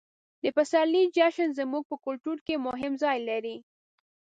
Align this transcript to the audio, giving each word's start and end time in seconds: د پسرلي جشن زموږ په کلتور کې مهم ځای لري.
د 0.43 0.45
پسرلي 0.55 1.03
جشن 1.15 1.49
زموږ 1.59 1.83
په 1.91 1.95
کلتور 2.05 2.37
کې 2.45 2.55
مهم 2.67 2.93
ځای 3.03 3.17
لري. 3.29 3.57